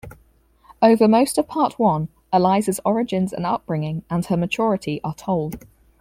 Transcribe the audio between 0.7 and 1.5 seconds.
Over most of